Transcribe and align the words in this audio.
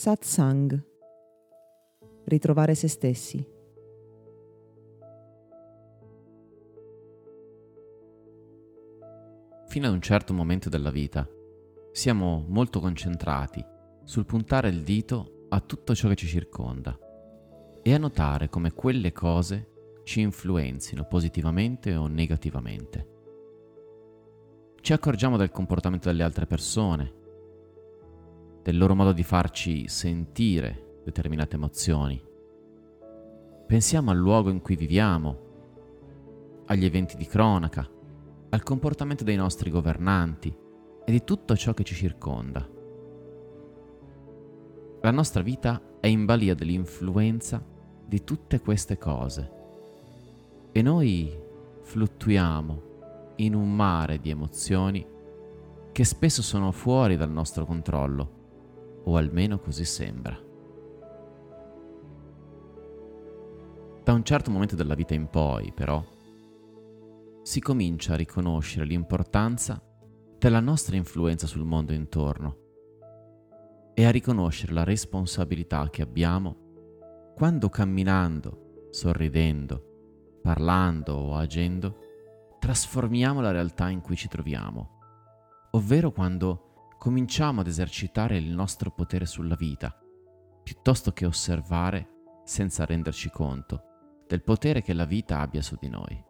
Satsang. 0.00 0.82
Ritrovare 2.24 2.74
se 2.74 2.88
stessi. 2.88 3.46
Fino 9.66 9.86
ad 9.86 9.92
un 9.92 10.00
certo 10.00 10.32
momento 10.32 10.70
della 10.70 10.90
vita 10.90 11.28
siamo 11.92 12.46
molto 12.48 12.80
concentrati 12.80 13.62
sul 14.04 14.24
puntare 14.24 14.70
il 14.70 14.84
dito 14.84 15.44
a 15.50 15.60
tutto 15.60 15.94
ciò 15.94 16.08
che 16.08 16.16
ci 16.16 16.26
circonda 16.26 16.98
e 17.82 17.92
a 17.92 17.98
notare 17.98 18.48
come 18.48 18.72
quelle 18.72 19.12
cose 19.12 20.00
ci 20.04 20.22
influenzino 20.22 21.04
positivamente 21.04 21.94
o 21.94 22.06
negativamente. 22.06 23.08
Ci 24.80 24.94
accorgiamo 24.94 25.36
del 25.36 25.50
comportamento 25.50 26.08
delle 26.08 26.22
altre 26.22 26.46
persone, 26.46 27.19
del 28.62 28.76
loro 28.76 28.94
modo 28.94 29.12
di 29.12 29.22
farci 29.22 29.88
sentire 29.88 31.00
determinate 31.04 31.56
emozioni. 31.56 32.22
Pensiamo 33.66 34.10
al 34.10 34.18
luogo 34.18 34.50
in 34.50 34.60
cui 34.60 34.76
viviamo, 34.76 35.48
agli 36.66 36.84
eventi 36.84 37.16
di 37.16 37.26
cronaca, 37.26 37.88
al 38.50 38.62
comportamento 38.62 39.24
dei 39.24 39.36
nostri 39.36 39.70
governanti 39.70 40.54
e 41.04 41.12
di 41.12 41.24
tutto 41.24 41.56
ciò 41.56 41.72
che 41.72 41.84
ci 41.84 41.94
circonda. 41.94 42.68
La 45.02 45.10
nostra 45.10 45.42
vita 45.42 45.80
è 46.00 46.08
in 46.08 46.24
balia 46.26 46.54
dell'influenza 46.54 47.64
di 48.04 48.22
tutte 48.24 48.60
queste 48.60 48.98
cose 48.98 49.58
e 50.72 50.82
noi 50.82 51.32
fluttuiamo 51.82 52.82
in 53.36 53.54
un 53.54 53.74
mare 53.74 54.18
di 54.20 54.30
emozioni 54.30 55.06
che 55.92 56.04
spesso 56.04 56.42
sono 56.42 56.70
fuori 56.70 57.16
dal 57.16 57.30
nostro 57.30 57.64
controllo 57.64 58.38
o 59.04 59.16
almeno 59.16 59.58
così 59.58 59.84
sembra. 59.84 60.38
Da 64.02 64.12
un 64.12 64.24
certo 64.24 64.50
momento 64.50 64.76
della 64.76 64.94
vita 64.94 65.14
in 65.14 65.28
poi, 65.28 65.72
però, 65.72 66.02
si 67.42 67.60
comincia 67.60 68.14
a 68.14 68.16
riconoscere 68.16 68.84
l'importanza 68.84 69.82
della 70.38 70.60
nostra 70.60 70.96
influenza 70.96 71.46
sul 71.46 71.64
mondo 71.64 71.92
intorno 71.92 72.56
e 73.94 74.04
a 74.04 74.10
riconoscere 74.10 74.72
la 74.72 74.84
responsabilità 74.84 75.88
che 75.90 76.02
abbiamo 76.02 76.68
quando 77.34 77.68
camminando, 77.68 78.88
sorridendo, 78.90 80.38
parlando 80.42 81.14
o 81.14 81.36
agendo, 81.36 81.96
trasformiamo 82.58 83.40
la 83.40 83.50
realtà 83.50 83.88
in 83.88 84.00
cui 84.00 84.16
ci 84.16 84.28
troviamo, 84.28 84.98
ovvero 85.72 86.12
quando 86.12 86.69
cominciamo 87.00 87.62
ad 87.62 87.66
esercitare 87.66 88.36
il 88.36 88.50
nostro 88.50 88.90
potere 88.90 89.24
sulla 89.24 89.54
vita, 89.54 89.98
piuttosto 90.62 91.12
che 91.12 91.24
osservare 91.24 92.42
senza 92.44 92.84
renderci 92.84 93.30
conto 93.30 93.84
del 94.26 94.42
potere 94.42 94.82
che 94.82 94.92
la 94.92 95.06
vita 95.06 95.40
abbia 95.40 95.62
su 95.62 95.78
di 95.80 95.88
noi. 95.88 96.22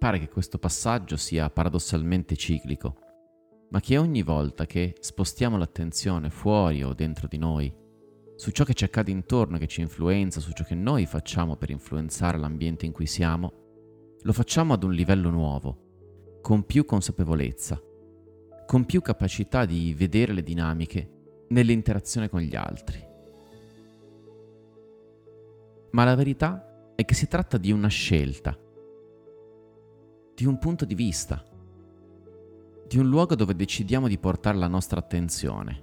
Pare 0.00 0.18
che 0.18 0.28
questo 0.28 0.58
passaggio 0.58 1.16
sia 1.16 1.48
paradossalmente 1.48 2.34
ciclico, 2.34 2.96
ma 3.70 3.78
che 3.78 3.96
ogni 3.98 4.22
volta 4.22 4.66
che 4.66 4.96
spostiamo 4.98 5.56
l'attenzione 5.56 6.28
fuori 6.28 6.82
o 6.82 6.92
dentro 6.92 7.28
di 7.28 7.38
noi, 7.38 7.72
su 8.34 8.50
ciò 8.50 8.64
che 8.64 8.74
ci 8.74 8.82
accade 8.82 9.12
intorno, 9.12 9.58
che 9.58 9.68
ci 9.68 9.80
influenza, 9.80 10.40
su 10.40 10.50
ciò 10.50 10.64
che 10.64 10.74
noi 10.74 11.06
facciamo 11.06 11.54
per 11.54 11.70
influenzare 11.70 12.36
l'ambiente 12.36 12.84
in 12.84 12.90
cui 12.90 13.06
siamo, 13.06 14.16
lo 14.20 14.32
facciamo 14.32 14.72
ad 14.72 14.82
un 14.82 14.92
livello 14.92 15.30
nuovo, 15.30 16.40
con 16.42 16.64
più 16.64 16.84
consapevolezza, 16.84 17.80
con 18.70 18.84
più 18.84 19.02
capacità 19.02 19.64
di 19.64 19.92
vedere 19.94 20.32
le 20.32 20.44
dinamiche 20.44 21.44
nell'interazione 21.48 22.28
con 22.28 22.38
gli 22.38 22.54
altri. 22.54 23.04
Ma 25.90 26.04
la 26.04 26.14
verità 26.14 26.92
è 26.94 27.04
che 27.04 27.14
si 27.14 27.26
tratta 27.26 27.58
di 27.58 27.72
una 27.72 27.88
scelta, 27.88 28.56
di 30.36 30.46
un 30.46 30.56
punto 30.60 30.84
di 30.84 30.94
vista, 30.94 31.44
di 32.86 32.96
un 32.96 33.08
luogo 33.08 33.34
dove 33.34 33.56
decidiamo 33.56 34.06
di 34.06 34.18
portare 34.18 34.56
la 34.56 34.68
nostra 34.68 35.00
attenzione. 35.00 35.82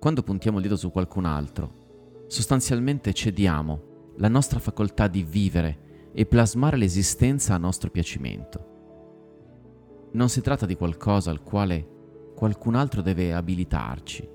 Quando 0.00 0.24
puntiamo 0.24 0.56
il 0.56 0.64
dito 0.64 0.74
su 0.74 0.90
qualcun 0.90 1.24
altro, 1.24 2.24
sostanzialmente 2.26 3.14
cediamo 3.14 4.14
la 4.16 4.28
nostra 4.28 4.58
facoltà 4.58 5.06
di 5.06 5.22
vivere 5.22 6.10
e 6.12 6.26
plasmare 6.26 6.76
l'esistenza 6.76 7.54
a 7.54 7.58
nostro 7.58 7.90
piacimento. 7.90 8.77
Non 10.10 10.28
si 10.30 10.40
tratta 10.40 10.64
di 10.64 10.74
qualcosa 10.74 11.30
al 11.30 11.42
quale 11.42 11.86
qualcun 12.34 12.76
altro 12.76 13.02
deve 13.02 13.34
abilitarci, 13.34 14.28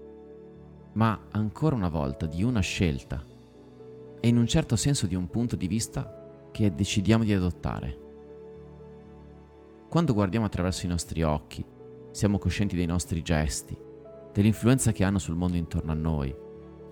ma 0.93 1.27
ancora 1.31 1.75
una 1.75 1.89
volta 1.89 2.25
di 2.27 2.43
una 2.43 2.59
scelta 2.59 3.23
e 4.19 4.27
in 4.27 4.37
un 4.37 4.45
certo 4.45 4.75
senso 4.75 5.07
di 5.07 5.15
un 5.15 5.27
punto 5.29 5.55
di 5.55 5.67
vista 5.67 6.47
che 6.51 6.75
decidiamo 6.75 7.23
di 7.23 7.33
adottare. 7.33 7.97
Quando 9.89 10.13
guardiamo 10.13 10.45
attraverso 10.45 10.85
i 10.85 10.89
nostri 10.89 11.23
occhi, 11.23 11.65
siamo 12.11 12.37
coscienti 12.37 12.75
dei 12.75 12.85
nostri 12.85 13.23
gesti, 13.23 13.75
dell'influenza 14.31 14.91
che 14.91 15.03
hanno 15.03 15.19
sul 15.19 15.35
mondo 15.35 15.57
intorno 15.57 15.91
a 15.91 15.95
noi 15.95 16.35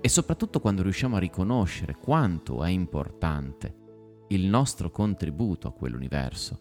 e 0.02 0.10
soprattutto 0.10 0.60
quando 0.60 0.82
riusciamo 0.82 1.18
a 1.18 1.20
riconoscere 1.20 1.98
quanto 2.02 2.64
è 2.64 2.70
importante 2.70 3.76
il 4.30 4.48
nostro 4.48 4.90
contributo 4.90 5.68
a 5.68 5.74
quell'universo. 5.74 6.60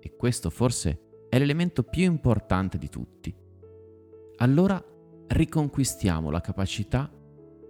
E 0.00 0.14
questo 0.14 0.50
forse 0.50 1.05
è 1.28 1.38
l'elemento 1.38 1.82
più 1.82 2.04
importante 2.04 2.78
di 2.78 2.88
tutti. 2.88 3.34
Allora 4.38 4.82
riconquistiamo 5.28 6.30
la 6.30 6.40
capacità 6.40 7.10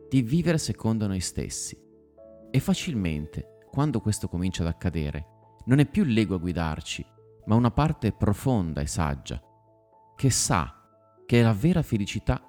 di 0.08 0.22
vivere 0.22 0.58
secondo 0.58 1.06
noi 1.06 1.20
stessi 1.20 1.78
e 2.50 2.60
facilmente, 2.60 3.58
quando 3.70 4.00
questo 4.00 4.28
comincia 4.28 4.62
ad 4.62 4.68
accadere, 4.68 5.26
non 5.66 5.78
è 5.78 5.86
più 5.86 6.04
l'ego 6.04 6.36
a 6.36 6.38
guidarci, 6.38 7.04
ma 7.46 7.54
una 7.54 7.70
parte 7.70 8.12
profonda 8.12 8.80
e 8.80 8.86
saggia, 8.86 9.40
che 10.14 10.30
sa 10.30 10.72
che 11.26 11.42
la 11.42 11.52
vera 11.52 11.82
felicità 11.82 12.40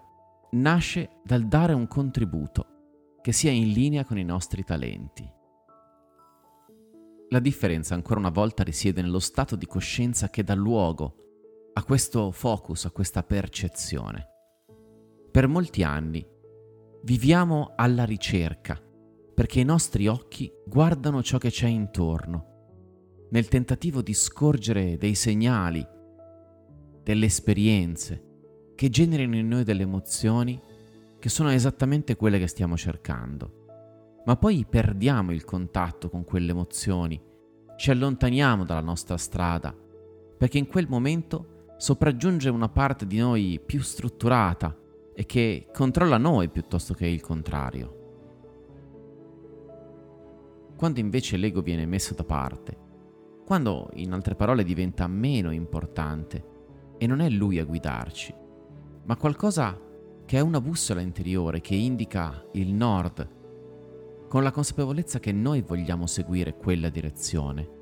nasce 0.52 1.20
dal 1.24 1.48
dare 1.48 1.74
un 1.74 1.88
contributo 1.88 3.18
che 3.22 3.32
sia 3.32 3.52
in 3.52 3.72
linea 3.72 4.06
con 4.06 4.18
i 4.18 4.24
nostri 4.24 4.64
talenti. 4.64 5.30
La 7.30 7.40
differenza 7.40 7.94
ancora 7.94 8.22
una 8.22 8.30
volta 8.30 8.64
risiede 8.64 9.02
nello 9.02 9.20
stato 9.20 9.58
di 9.58 9.66
coscienza 9.66 10.30
che 10.30 10.46
dà 10.46 10.54
luogo 10.54 11.16
a 11.74 11.84
questo 11.84 12.32
focus, 12.32 12.86
a 12.86 12.92
questa 12.92 13.22
percezione. 13.22 14.28
Per 15.30 15.48
molti 15.48 15.84
anni 15.84 16.26
viviamo 17.04 17.74
alla 17.76 18.06
ricerca 18.06 18.82
perché 19.34 19.60
i 19.60 19.66
nostri 19.66 20.08
occhi 20.08 20.50
guardano 20.66 21.22
ciò 21.22 21.38
che 21.38 21.50
c'è 21.50 21.68
intorno, 21.68 23.26
nel 23.32 23.50
tentativo 23.50 24.02
di 24.02 24.14
scorgere 24.14 24.98
dei 24.98 25.14
segnali, 25.14 25.86
delle 27.04 27.26
esperienze 27.26 28.72
che 28.74 28.90
generino 28.90 29.36
in 29.36 29.50
noi 29.50 29.66
delle 29.66 29.84
emozioni 29.84 30.60
che 31.20 31.28
sono 31.28 31.52
esattamente 31.52 32.16
quelle 32.16 32.40
che 32.40 32.48
stiamo 32.48 32.78
cercando 32.78 33.66
ma 34.28 34.36
poi 34.36 34.66
perdiamo 34.70 35.32
il 35.32 35.46
contatto 35.46 36.10
con 36.10 36.26
quelle 36.26 36.52
emozioni, 36.52 37.20
ci 37.78 37.92
allontaniamo 37.92 38.66
dalla 38.66 38.82
nostra 38.82 39.16
strada, 39.16 39.74
perché 40.38 40.58
in 40.58 40.68
quel 40.68 40.86
momento 40.90 41.76
sopraggiunge 41.78 42.50
una 42.50 42.68
parte 42.68 43.08
di 43.08 43.20
noi 43.20 43.62
più 43.66 43.82
strutturata 43.82 44.78
e 45.14 45.26
che 45.26 45.68
controlla 45.74 46.18
noi 46.18 46.50
piuttosto 46.50 46.94
che 46.94 47.08
il 47.08 47.22
contrario. 47.22 47.96
Quando 50.76 51.00
invece 51.00 51.38
l'ego 51.38 51.62
viene 51.62 51.86
messo 51.86 52.14
da 52.14 52.26
parte, 52.26 52.78
quando 53.46 53.90
in 53.94 54.12
altre 54.12 54.36
parole 54.36 54.66
diventa 54.66 55.08
meno 55.08 55.52
importante 55.52 56.96
e 56.98 57.08
non 57.08 57.22
è 57.22 57.30
lui 57.30 57.60
a 57.60 57.64
guidarci, 57.64 58.36
ma 59.06 59.16
qualcosa 59.16 59.80
che 60.26 60.38
è 60.38 60.42
una 60.42 60.60
bussola 60.60 61.00
interiore 61.00 61.62
che 61.62 61.76
indica 61.76 62.46
il 62.52 62.74
nord 62.74 63.36
con 64.28 64.44
la 64.44 64.52
consapevolezza 64.52 65.20
che 65.20 65.32
noi 65.32 65.62
vogliamo 65.62 66.06
seguire 66.06 66.58
quella 66.58 66.90
direzione, 66.90 67.76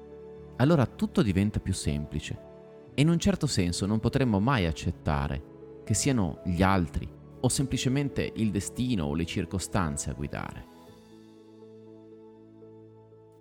allora 0.57 0.85
tutto 0.85 1.21
diventa 1.21 1.59
più 1.59 1.73
semplice 1.73 2.53
e 2.93 3.01
in 3.01 3.09
un 3.09 3.19
certo 3.19 3.47
senso 3.47 3.85
non 3.85 3.99
potremmo 3.99 4.39
mai 4.39 4.65
accettare 4.65 5.81
che 5.83 5.93
siano 5.93 6.41
gli 6.45 6.61
altri 6.61 7.09
o 7.39 7.49
semplicemente 7.49 8.31
il 8.35 8.51
destino 8.51 9.05
o 9.05 9.15
le 9.15 9.25
circostanze 9.25 10.09
a 10.09 10.13
guidare. 10.13 10.73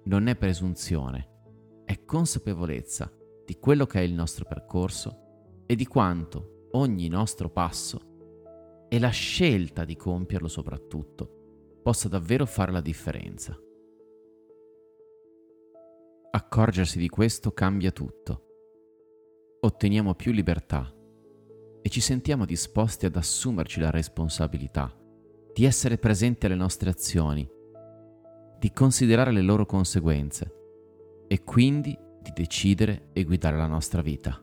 Non 0.05 0.27
è 0.27 0.37
presunzione, 0.37 1.83
è 1.85 2.05
consapevolezza 2.05 3.11
di 3.45 3.59
quello 3.59 3.87
che 3.87 4.01
è 4.01 4.03
il 4.03 4.13
nostro 4.13 4.45
percorso 4.45 5.63
e 5.67 5.75
di 5.77 5.87
quanto 5.87 6.69
ogni 6.73 7.09
nostro 7.09 7.51
passo 7.51 8.87
e 8.89 8.99
la 8.99 9.11
scelta 9.11 9.85
di 9.85 9.97
compierlo 9.97 10.49
soprattutto 10.49 11.34
possa 11.85 12.09
davvero 12.09 12.47
fare 12.47 12.73
la 12.73 12.81
differenza. 12.81 13.57
Accorgersi 16.31 16.99
di 16.99 17.09
questo 17.09 17.53
cambia 17.53 17.93
tutto. 17.93 18.43
Otteniamo 19.61 20.15
più 20.15 20.33
libertà, 20.33 20.91
e 21.87 21.91
ci 21.91 22.01
sentiamo 22.01 22.47
disposti 22.47 23.05
ad 23.05 23.15
assumerci 23.15 23.79
la 23.79 23.91
responsabilità 23.91 24.91
di 25.53 25.67
essere 25.67 25.99
presenti 25.99 26.47
alle 26.47 26.55
nostre 26.55 26.89
azioni, 26.89 27.47
di 28.59 28.73
considerare 28.73 29.33
le 29.33 29.43
loro 29.43 29.67
conseguenze 29.67 30.53
e 31.29 31.45
quindi 31.45 31.95
di 32.23 32.31
decidere 32.33 33.11
e 33.13 33.25
guidare 33.25 33.59
la 33.59 33.67
nostra 33.67 34.01
vita. 34.01 34.43